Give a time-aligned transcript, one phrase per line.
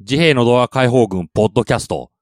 [0.00, 2.12] 自閉の動画解放軍ポッドキャスト。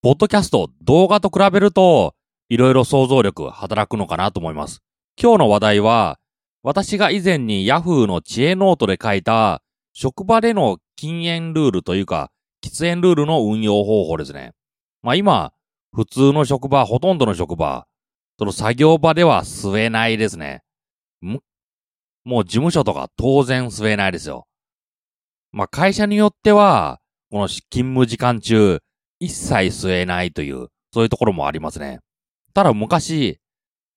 [0.00, 2.14] ポッドキャスト、動画と比べると、
[2.48, 4.80] いろいろ想像力働くのかなと思います。
[5.20, 6.20] 今日の話題は、
[6.62, 9.60] 私が以前に Yahoo の知恵ノートで書いた、
[9.92, 12.30] 職場での禁煙ルールというか、
[12.64, 14.52] 喫煙ルールの運用方法ですね。
[15.02, 15.52] まあ今、
[15.92, 17.88] 普通の職場、ほとんどの職場、
[18.38, 20.62] その作業場では吸えないですね。
[21.20, 21.40] も
[22.42, 24.46] う事務所とか当然吸えないですよ。
[25.50, 27.00] まあ会社によっては、
[27.30, 28.80] この勤務時間中、
[29.18, 32.00] 一切吸えないという、そういうところもありますね。
[32.54, 33.40] ただ昔、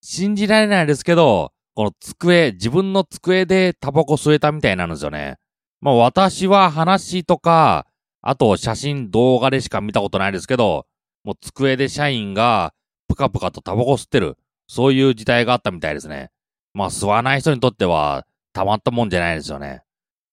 [0.00, 5.38] 信じられないですけど、この机、自分の机でタバコ吸えたみたいなんですよね。
[5.80, 7.86] まあ私は話とか、
[8.20, 10.86] あと写真、動画でしか見たことないですけど、
[11.24, 12.74] もう机で社員が
[13.08, 14.36] ぷかぷかとタバコ吸ってる。
[14.68, 16.30] そういう時代があったみたいですね。
[16.74, 19.82] まあ吸わない人にとってはたまったもんじゃないですよね。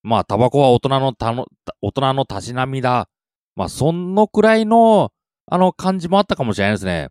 [0.04, 1.46] まあタバコは大人のたの、
[1.82, 3.10] 大人のたしなみだ。
[3.56, 5.12] まあそのくらいの
[5.48, 7.10] あの感じもあったかもしれないですね。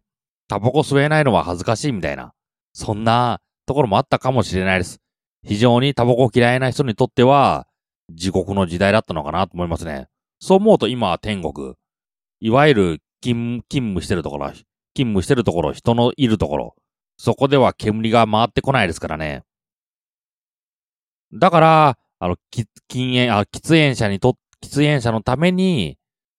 [0.48, 2.32] タバコ吸えないのは恥ずかしいみたいな。
[2.72, 5.00] そんなところもあったかもしれないです。
[5.44, 7.66] 非常にタバコ嫌いな人にとっては
[8.10, 10.08] 地獄の時代だったのかなと思いますね。
[10.40, 11.74] そう思うと今は天国。
[12.40, 16.76] いわゆる勤務してるところ、勤務してるところ、人のいるところ、
[17.16, 19.42] そこでは煙が回ってこないですからね。
[21.32, 22.36] だから、あの、
[22.88, 25.98] 禁煙、あ、喫煙者にと、喫煙者のために、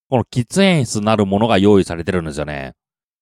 [0.10, 2.74] この喫煙室なるものが用意されてるんですよね。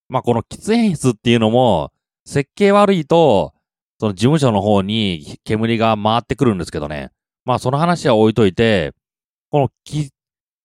[0.10, 1.92] まあ、この喫煙室っていうのも、
[2.26, 3.54] 設計悪いと、
[4.00, 7.12] その事務所の方に煙が回ってくるんですけどね。
[7.46, 8.94] まあ、その話は置いといて、
[9.50, 10.10] このき、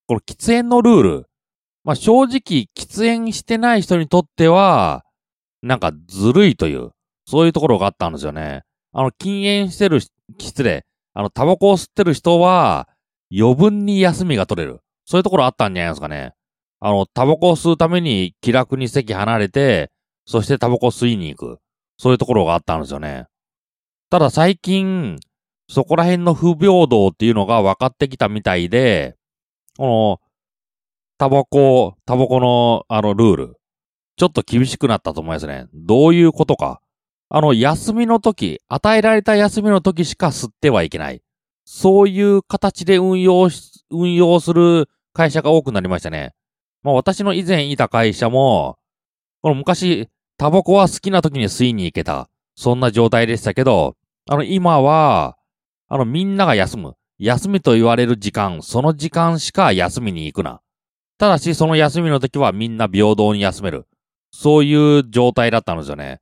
[0.07, 1.27] この喫煙のルール、
[1.85, 5.05] まあ正直、喫煙してない人にとっては、
[5.63, 6.91] なんかずるいという、
[7.27, 8.63] そういうところがあったんですよね。
[8.93, 10.01] あの、禁煙してる、
[10.39, 10.85] 失礼。
[11.15, 12.89] あの、タバコを吸ってる人は、
[13.37, 14.81] 余分に休みが取れる。
[15.05, 16.35] そういうところあったんじゃないですかね。
[16.81, 19.91] あの、タバコを吸うために気楽に席離れて、
[20.27, 21.59] そしてタバコ吸いに行く。
[21.99, 23.27] そういうところがあったんですよね。
[24.11, 25.19] ただ最近、
[25.69, 29.17] そこら辺の不平等っていうのが分かってきたみたいで、
[29.79, 30.21] この、
[31.19, 33.57] タバコ、タバコの、あの、ルール。
[34.17, 35.67] ちょっと厳しくなったと思いますね。
[35.73, 36.81] どういうことか。
[37.35, 41.23] あの、休みの時、与えられた休みの時しか吸ってはいけない。
[41.65, 46.35] そういう形で運用し、運用する会社が多くなりましたね。
[46.83, 48.77] まあ私の以前いた会社も、
[49.41, 52.29] この昔、タバコは好きな時に吸いに行けた。
[52.55, 53.97] そんな状態でしたけど、
[54.29, 55.39] あの今は、
[55.89, 56.97] あのみんなが休む。
[57.19, 60.61] 休みと言われる時間、その時間しか休みに行くな。
[61.17, 63.87] ただし、その休みの時はみんな平等に休める。
[64.33, 66.21] そういう状態だったんですよね。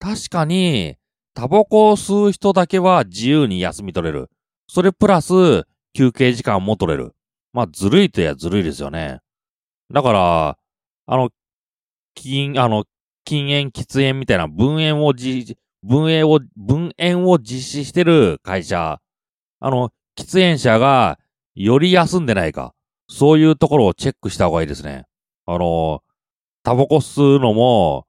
[0.00, 0.96] 確かに、
[1.34, 4.30] タバコを吸う人だけは自由に休み取れる。
[4.66, 7.14] それプラス、休憩時間も取れる。
[7.52, 9.20] まあ、ずるいとやずるいですよね。
[9.92, 10.58] だから、
[11.06, 11.30] あの、
[12.14, 12.84] 禁、あの、
[13.24, 19.00] 禁煙、喫煙みたいな分煙をじ、分煙を、分煙を実施してる会社。
[19.60, 21.18] あの、喫煙者が
[21.54, 22.74] より休んでないか。
[23.08, 25.04] そういうところをチェックした方がいいですね。
[25.44, 26.02] あの、
[26.62, 28.06] タバコ吸うのも、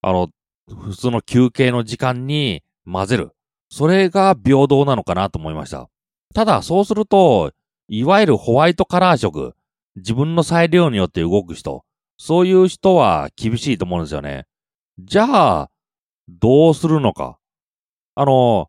[0.00, 0.28] あの、
[0.68, 3.32] 普通の休憩の時間に混ぜる。
[3.70, 5.88] それが平等なのかなと思いました。
[6.34, 7.52] ただ、そうすると、
[7.88, 9.54] いわゆるホワイトカラー色、
[9.96, 11.84] 自分の裁量によって動く人、
[12.16, 14.46] そういう人は厳しいと思うんですよね。
[14.98, 15.70] じゃあ、
[16.28, 17.38] どうするのか。
[18.14, 18.68] あの、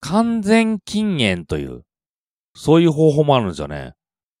[0.00, 1.84] 完全禁煙という、
[2.54, 3.94] そういう方法もあるんですよね。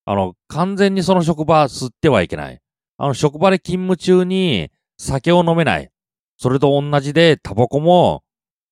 [0.04, 2.60] あの、完全にその職場吸ってはいけない。
[2.96, 5.90] あの、職場で勤務中に酒を飲めない。
[6.38, 8.22] それと同じで、タバコも、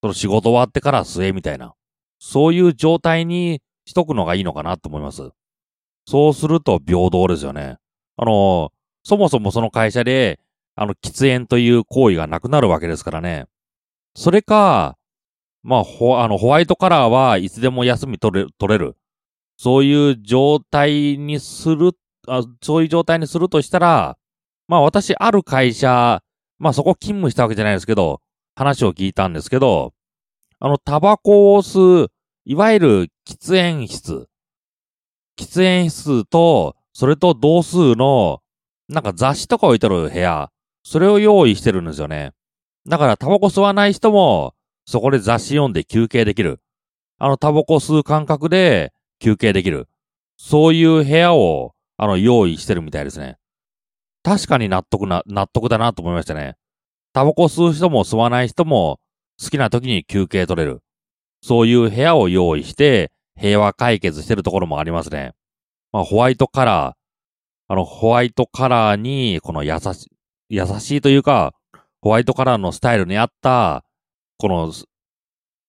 [0.00, 1.74] その仕事終わってから吸えみたいな。
[2.18, 5.30] そういう状態にしとくのがいいのかなと思います。
[6.06, 7.76] そうすると平等ですよね。
[8.16, 8.72] あの、
[9.02, 10.38] そもそもその会社で、
[10.76, 13.46] あの、喫煙という行為がなくなるわけですからね。
[14.14, 14.96] それか、
[15.62, 18.96] まあ、ほ、あの、ホワイトカラーはいつでも休み取れ、取れる。
[19.56, 21.92] そういう状態にする、
[22.28, 24.16] あそういう状態にするとしたら、
[24.68, 26.22] まあ私、ある会社、
[26.58, 28.20] まあそこ勤務したわけじゃないですけど、
[28.54, 29.92] 話を聞いたんですけど、
[30.58, 32.10] あの、タバコを吸う、
[32.46, 34.28] いわゆる喫煙室。
[35.38, 38.40] 喫煙室と、それと同数の、
[38.88, 40.50] なんか雑誌とか置いてる部屋、
[40.82, 42.32] それを用意してるんですよね。
[42.88, 44.54] だからタバコ吸わない人も、
[44.86, 46.60] そこで雑誌読んで休憩できる。
[47.18, 49.88] あのタバコ吸う感覚で、休憩できる。
[50.38, 53.38] そういう部屋を、あの、用意してるみたいですね。
[54.26, 56.56] 確かに納得な、納得だなと思いましたね。
[57.12, 58.98] タバコ吸う人も吸わない人も、
[59.40, 60.82] 好きな時に休憩取れる。
[61.42, 65.34] そういう部屋を用意して、平和解決してるところもありますね。
[65.92, 70.10] まあ、ホワイトカラー、あの、ホワイトカラーに、この優し、
[70.48, 71.54] 優しいというか、
[72.00, 73.84] ホワイトカラーのスタイルに合った、
[74.38, 74.72] この、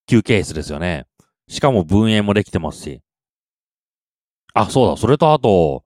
[0.07, 1.06] 休憩室ですよね。
[1.48, 3.01] しかも分煙もできてますし。
[4.56, 5.83] あ、そうだ、それとあと、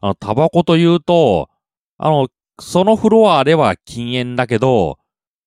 [0.00, 1.48] あの、タバコというと、
[2.04, 2.26] あの、
[2.60, 4.98] そのフロアでは禁煙だけど、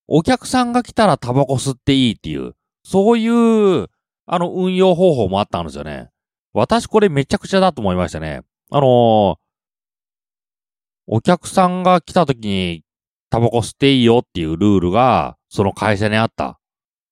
[0.08, 3.88] お客さんが来たらタバコ吸っていいっていう、そういう、
[4.24, 6.08] あの、運用方法もあったんですよね。
[6.54, 8.40] 私これめちゃくちゃだと思いましたね。
[8.70, 9.36] あのー、
[11.08, 12.84] お客さんが来た時に
[13.28, 16.58] タバコ吸っていいよっていうルールが、その会社にあった。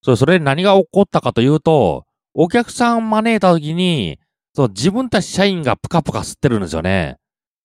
[0.01, 4.19] それ、それ何が起こったかというと、お客さん招いた時に、
[4.55, 7.19] そう、自分たち社員がプカプカ吸ってるんですよね。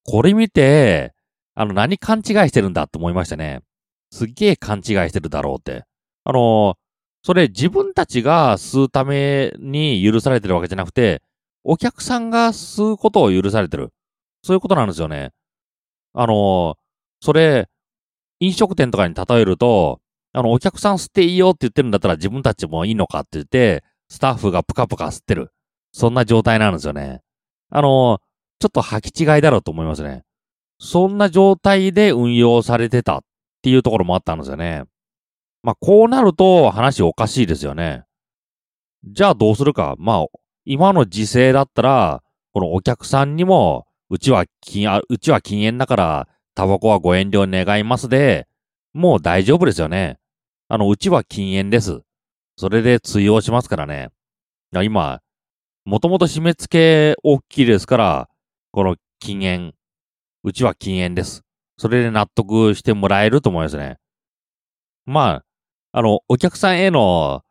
[0.03, 1.13] これ見て、
[1.55, 3.61] あの、何勘違いしてるんだって思いましたね。
[4.11, 5.85] すっげえ勘違いしてるだろうって。
[6.23, 6.75] あの、
[7.23, 11.21] それ自分たちが吸うために許されてるわけじゃなくて、
[11.63, 13.89] お客さんが吸うことを許されてる。
[14.43, 15.31] そういうことなんですよね。
[16.13, 16.77] あの、
[17.21, 17.67] それ、
[18.39, 19.99] 飲食店とかに例えると、
[20.31, 25.51] あの、お客さん吸っていいよって言ってるんだったら自分たちもいいのかって言って、スタッフがプカプカ吸ってる。
[25.91, 27.21] そんな状態なんですよね。
[27.69, 28.19] あの、
[28.59, 30.23] ちょっと履き違いだろうと思いますね。
[30.79, 33.21] そんな状態で運用されてたっ
[33.61, 34.83] ていうところもあったんですよね。
[35.61, 38.05] まあ、こうなると話おかしいですよね。
[39.03, 39.95] じゃあどうするか。
[39.97, 40.25] まあ、
[40.65, 42.23] 今の時勢だったら、
[42.53, 48.47] このお客さんにも、うちは禁、うちは禁煙だから、タバコはご遠慮願いますで、
[48.93, 50.17] もう大丈夫ですよね。
[50.67, 52.01] あの、うちは禁煙です。
[52.57, 54.09] それで通用しますからね。
[54.83, 55.21] 今、
[55.85, 58.29] もともと締め付け大きいですから、
[58.71, 59.73] この禁煙、
[60.43, 61.43] うちは禁煙です。
[61.77, 63.97] それで納得してもらえると思いますね。
[65.05, 65.43] ま
[65.93, 67.43] あ、あの、お客さんへの、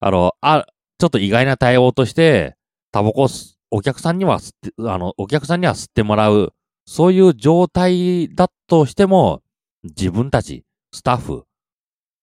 [0.00, 0.66] あの、あ、
[0.98, 2.56] ちょっと意外な対応として、
[2.92, 3.28] タバコ、
[3.70, 6.54] お客さんには吸って、あの、お客さんには吸ってもらう、
[6.86, 9.42] そういう状態だとしても、
[9.82, 11.44] 自分たち、スタッフ、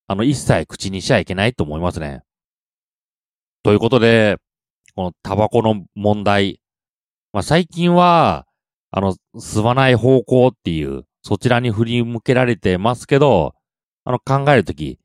[0.07, 2.24] あの、一切口にしちゃいけないと思いますね。
[3.63, 4.38] ということで、
[4.95, 6.60] このタバコの問題、
[7.31, 8.45] まあ、最近は、
[8.95, 13.56] あの、吸わない方向っていう、そちらに振り向けられてますけど、
[14.04, 15.00] あの、考えるとき、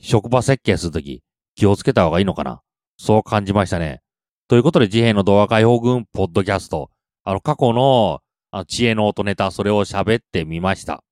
[0.00, 1.22] 職場設計するとき、
[1.54, 2.62] 気をつけた方がいいのかな
[2.96, 4.00] そう感じましたね。
[4.48, 6.90] ということで、自閉の動画解放軍ポッドキャスト、
[7.22, 8.20] あの、過去の、
[8.52, 11.04] あの、知恵の音ネタ、それを喋ってみました。